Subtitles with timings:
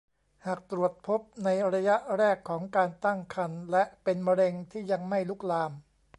[0.45, 5.71] หากตรวจพบในระยะแรกของการตั้งครรภ์ และเป็นมะเร็งที่ยังไม่ลุกลาม